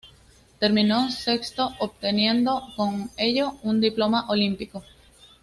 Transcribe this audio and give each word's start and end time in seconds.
Terminó 0.57 1.11
sexto 1.11 1.75
obteniendo 1.77 2.59
con 2.75 3.11
ello 3.17 3.59
un 3.61 3.79
diploma 3.79 4.27
olímpico. 4.29 4.83